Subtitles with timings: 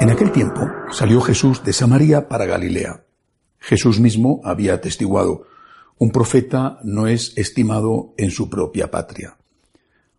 [0.00, 0.60] En aquel tiempo
[0.92, 3.02] salió Jesús de Samaria para Galilea.
[3.58, 5.48] Jesús mismo había atestiguado,
[5.98, 9.36] un profeta no es estimado en su propia patria.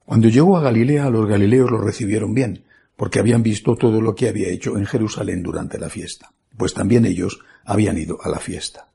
[0.03, 2.65] Cuando llegó a Galilea, los galileos lo recibieron bien,
[2.97, 7.05] porque habían visto todo lo que había hecho en Jerusalén durante la fiesta, pues también
[7.05, 8.89] ellos habían ido a la fiesta.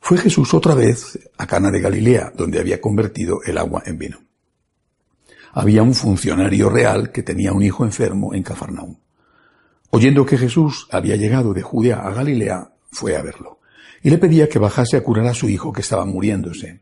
[0.00, 4.18] Fue Jesús otra vez a Cana de Galilea, donde había convertido el agua en vino.
[5.52, 8.96] Había un funcionario real que tenía un hijo enfermo en Cafarnaúm.
[9.94, 13.60] Oyendo que Jesús había llegado de Judea a Galilea, fue a verlo,
[14.02, 16.80] y le pedía que bajase a curar a su hijo que estaba muriéndose.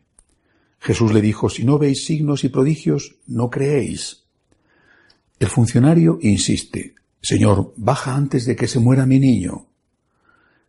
[0.79, 4.25] Jesús le dijo, si no veis signos y prodigios, no creéis.
[5.39, 9.67] El funcionario insiste, Señor, baja antes de que se muera mi niño.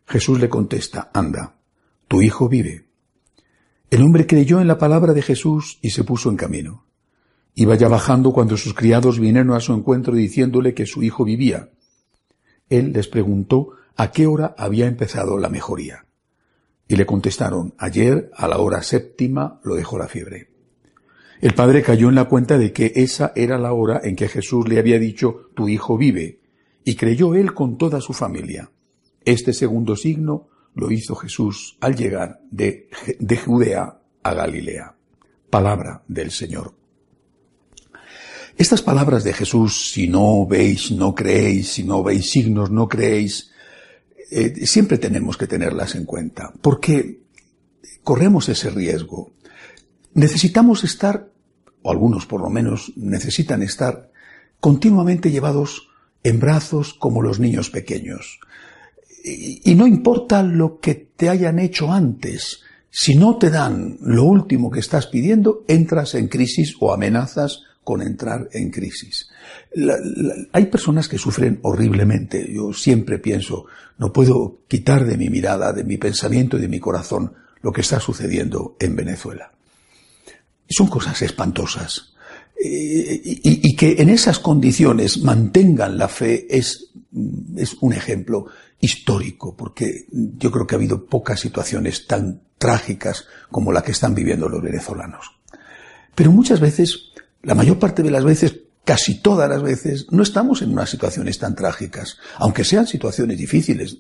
[0.06, 1.56] Jesús le contesta, anda,
[2.10, 2.88] tu hijo vive.
[3.90, 6.84] El hombre creyó en la palabra de Jesús y se puso en camino.
[7.56, 11.70] Iba ya bajando cuando sus criados vinieron a su encuentro diciéndole que su hijo vivía
[12.78, 16.06] él les preguntó a qué hora había empezado la mejoría.
[16.88, 20.50] Y le contestaron, ayer a la hora séptima lo dejó la fiebre.
[21.42, 24.68] El padre cayó en la cuenta de que esa era la hora en que Jesús
[24.68, 26.40] le había dicho, tu hijo vive,
[26.84, 28.72] y creyó él con toda su familia.
[29.26, 34.96] Este segundo signo lo hizo Jesús al llegar de, de Judea a Galilea.
[35.50, 36.83] Palabra del Señor.
[38.58, 43.52] Estas palabras de Jesús, si no veis, no creéis, si no veis signos, no creéis,
[44.30, 47.22] eh, siempre tenemos que tenerlas en cuenta, porque
[48.04, 49.32] corremos ese riesgo.
[50.14, 51.30] Necesitamos estar,
[51.82, 54.12] o algunos por lo menos necesitan estar,
[54.60, 55.90] continuamente llevados
[56.24, 58.40] en brazos como los niños pequeños.
[59.24, 62.62] Y, y no importa lo que te hayan hecho antes,
[62.96, 68.04] si no te dan lo último que estás pidiendo, entras en crisis o amenazas con
[68.04, 69.32] entrar en crisis.
[70.52, 72.48] hay personas que sufren horriblemente.
[72.54, 73.66] Yo siempre pienso,
[73.98, 77.34] no puedo quitar de mi mirada, de mi pensamiento y de mi corazón
[77.64, 79.52] lo que está sucediendo en Venezuela.
[80.70, 82.14] Son cosas espantosas.
[82.60, 86.92] Y, y, que en esas condiciones mantengan la fe es,
[87.58, 88.46] es un ejemplo
[88.80, 94.16] histórico, porque yo creo que ha habido pocas situaciones tan trágicas como la que están
[94.16, 95.32] viviendo los venezolanos.
[96.16, 100.62] Pero muchas veces la mayor parte de las veces, casi todas las veces, no estamos
[100.62, 103.98] en unas situaciones tan trágicas, aunque sean situaciones difíciles,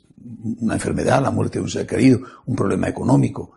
[0.59, 3.51] una enfermedad, la muerte de un ser querido, un problema económico.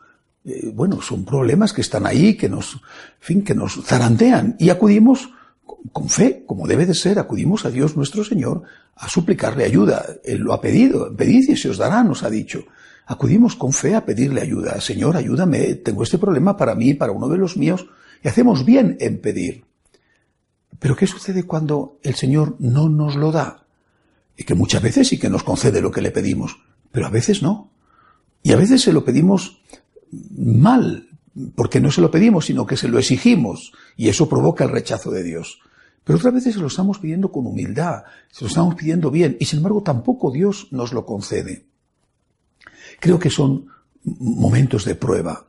[0.47, 2.81] Eh, bueno, son problemas que están ahí, que nos,
[3.19, 5.29] fin, que nos zarandean y acudimos
[5.91, 8.63] con fe, como debe de ser, acudimos a Dios nuestro Señor
[8.95, 10.05] a suplicarle ayuda.
[10.25, 12.65] Él lo ha pedido, pedid y se os dará, nos ha dicho.
[13.07, 14.81] Acudimos con fe a pedirle ayuda.
[14.81, 17.87] Señor, ayúdame, tengo este problema para mí, para uno de los míos,
[18.23, 19.65] y hacemos bien en pedir.
[20.79, 23.65] Pero ¿qué sucede cuando el Señor no nos lo da?
[24.37, 26.59] Y que muchas veces sí que nos concede lo que le pedimos,
[26.93, 27.71] pero a veces no.
[28.43, 29.61] Y a veces se lo pedimos
[30.11, 31.09] mal,
[31.55, 35.11] porque no se lo pedimos, sino que se lo exigimos, y eso provoca el rechazo
[35.11, 35.61] de Dios.
[36.05, 39.45] Pero otras veces se lo estamos pidiendo con humildad, se lo estamos pidiendo bien, y
[39.45, 41.67] sin embargo tampoco Dios nos lo concede.
[43.01, 43.67] Creo que son
[44.05, 45.47] momentos de prueba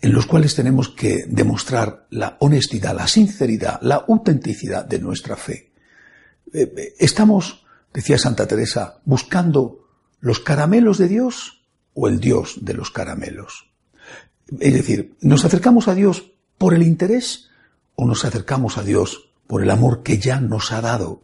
[0.00, 5.72] en los cuales tenemos que demostrar la honestidad, la sinceridad, la autenticidad de nuestra fe.
[6.52, 9.88] Eh, eh, estamos, decía Santa Teresa, buscando
[10.20, 13.69] los caramelos de Dios o el Dios de los caramelos.
[14.58, 17.50] Es decir, ¿nos acercamos a Dios por el interés
[17.94, 21.22] o nos acercamos a Dios por el amor que ya nos ha dado?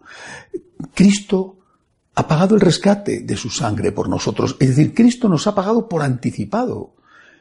[0.95, 1.59] Cristo
[2.15, 4.57] ha pagado el rescate de su sangre por nosotros.
[4.61, 6.95] Es decir, Cristo nos ha pagado por anticipado.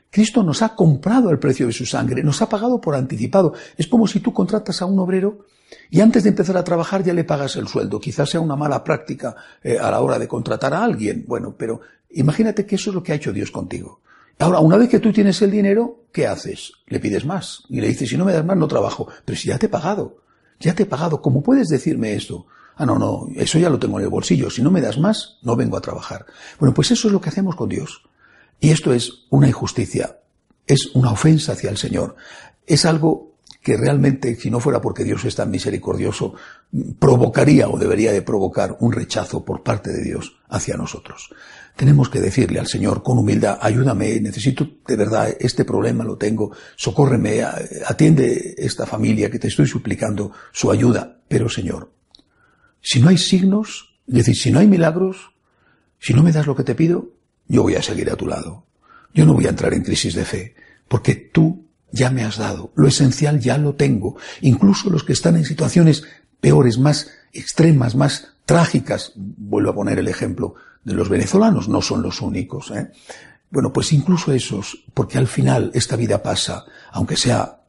[0.10, 3.54] Cristo nos ha comprado el precio de su sangre, nos ha pagado por anticipado.
[3.78, 5.46] Es como si tú contratas a un obrero
[5.90, 8.00] y antes de empezar a trabajar ya le pagas el sueldo.
[8.00, 11.26] Quizás sea una mala práctica eh, a la hora de contratar a alguien.
[11.28, 11.81] Bueno, pero
[12.12, 14.02] imagínate que eso es lo que ha hecho Dios contigo.
[14.40, 16.74] Ahora, una vez que tú tienes el dinero, ¿qué haces?
[16.88, 17.64] Le pides más.
[17.70, 19.08] Y le dices, si no me das más, no trabajo.
[19.24, 20.18] Pero si ya te he pagado.
[20.60, 21.22] Ya te he pagado.
[21.22, 22.48] ¿Cómo puedes decirme esto?
[22.76, 24.50] Ah, no, no, eso ya lo tengo en el bolsillo.
[24.50, 26.26] Si no me das más, no vengo a trabajar.
[26.60, 28.04] Bueno, pues eso es lo que hacemos con Dios.
[28.60, 30.18] Y esto es una injusticia
[30.68, 32.16] es una ofensa hacia el Señor.
[32.66, 33.35] Es algo
[33.66, 36.36] que realmente, si no fuera porque Dios es tan misericordioso,
[37.00, 41.32] provocaría o debería de provocar un rechazo por parte de Dios hacia nosotros.
[41.76, 46.52] Tenemos que decirle al Señor con humildad, ayúdame, necesito de verdad, este problema lo tengo,
[46.76, 51.18] socórreme, atiende esta familia que te estoy suplicando su ayuda.
[51.28, 51.92] Pero Señor,
[52.82, 55.32] si no hay signos, es decir, si no hay milagros,
[55.98, 57.10] si no me das lo que te pido,
[57.48, 58.68] yo voy a seguir a tu lado.
[59.12, 60.54] Yo no voy a entrar en crisis de fe,
[60.88, 64.18] porque tú ya me has dado, lo esencial ya lo tengo.
[64.42, 66.04] Incluso los que están en situaciones
[66.42, 72.02] peores, más extremas, más trágicas, vuelvo a poner el ejemplo de los venezolanos, no son
[72.02, 72.72] los únicos.
[72.72, 72.92] ¿eh?
[73.50, 77.62] Bueno, pues incluso esos, porque al final esta vida pasa, aunque sea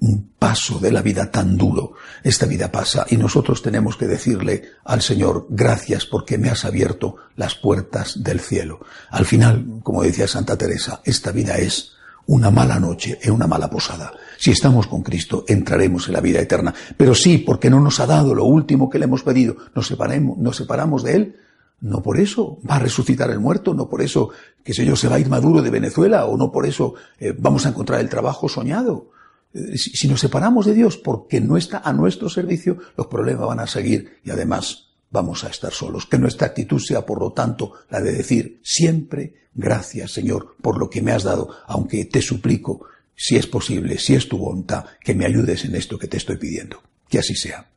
[0.00, 1.92] un paso de la vida tan duro,
[2.24, 7.16] esta vida pasa y nosotros tenemos que decirle al Señor, gracias porque me has abierto
[7.36, 8.80] las puertas del cielo.
[9.10, 11.92] Al final, como decía Santa Teresa, esta vida es
[12.26, 14.12] una mala noche en una mala posada.
[14.38, 16.74] Si estamos con Cristo, entraremos en la vida eterna.
[16.96, 20.38] Pero sí, porque no nos ha dado lo último que le hemos pedido, nos separamos,
[20.38, 21.36] nos separamos de Él.
[21.80, 24.30] No por eso va a resucitar el muerto, no por eso,
[24.62, 27.34] que sé yo, se va a ir Maduro de Venezuela, o no por eso eh,
[27.36, 29.10] vamos a encontrar el trabajo soñado.
[29.52, 33.60] Eh, si nos separamos de Dios porque no está a nuestro servicio, los problemas van
[33.60, 36.06] a seguir y además vamos a estar solos.
[36.06, 40.90] Que nuestra actitud sea, por lo tanto, la de decir siempre gracias, Señor, por lo
[40.90, 45.14] que me has dado, aunque te suplico, si es posible, si es tu voluntad, que
[45.14, 46.82] me ayudes en esto que te estoy pidiendo.
[47.08, 47.71] Que así sea.